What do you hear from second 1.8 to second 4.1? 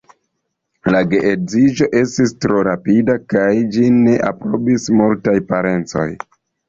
estis tro rapida kaj ĝin